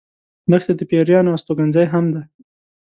دښته 0.51 0.73
د 0.79 0.81
پېرانو 0.89 1.33
استوګن 1.35 1.69
ځای 1.75 1.87
هم 1.93 2.05
دی. 2.13 2.23